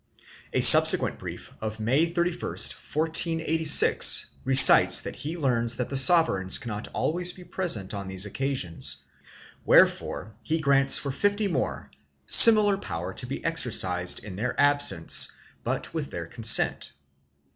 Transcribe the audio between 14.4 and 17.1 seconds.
absence but with their consent.